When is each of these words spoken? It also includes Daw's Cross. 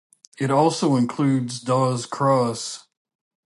It 0.39 0.49
also 0.49 0.95
includes 0.95 1.59
Daw's 1.61 2.07
Cross. 2.07 2.87